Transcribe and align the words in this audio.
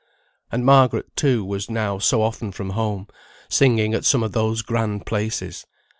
And 0.51 0.65
Margaret, 0.65 1.15
too, 1.15 1.45
was 1.45 1.69
now 1.69 1.99
so 1.99 2.23
often 2.23 2.51
from 2.51 2.71
home, 2.71 3.07
singing 3.49 3.93
at 3.93 4.03
some 4.03 4.23
of 4.23 4.31
those 4.31 4.63
grand 4.63 5.05
places. 5.05 5.67